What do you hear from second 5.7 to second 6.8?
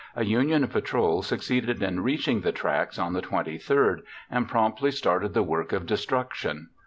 of destruction.